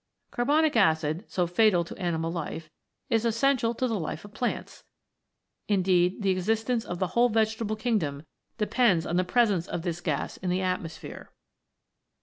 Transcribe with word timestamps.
Carbonic 0.31 0.75
acid, 0.75 1.25
so 1.27 1.45
fatal 1.45 1.83
to 1.83 1.95
animal 1.99 2.31
life, 2.31 2.71
is 3.11 3.23
essential 3.23 3.75
to 3.75 3.87
the 3.87 3.99
life 3.99 4.25
of 4.25 4.33
plants; 4.33 4.83
indeed 5.67 6.23
the 6.23 6.31
existence 6.31 6.83
of 6.83 6.97
the 6.97 7.09
whole 7.09 7.29
vegetable 7.29 7.75
kingdom 7.75 8.25
depends 8.57 9.05
on 9.05 9.17
the 9.17 9.23
presence 9.23 9.67
of 9.67 9.83
this 9.83 10.01
gas 10.01 10.37
in 10.37 10.49
the 10.49 10.59
atmosphere. 10.63 11.31